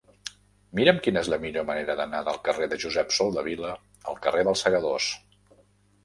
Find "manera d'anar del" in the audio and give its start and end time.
1.67-2.39